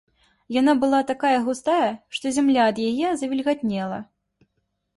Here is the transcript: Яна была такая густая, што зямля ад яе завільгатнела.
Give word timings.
Яна 0.55 0.73
была 0.83 1.01
такая 1.11 1.33
густая, 1.49 1.91
што 2.19 2.33
зямля 2.39 2.65
ад 2.73 2.81
яе 2.89 3.13
завільгатнела. 3.23 4.03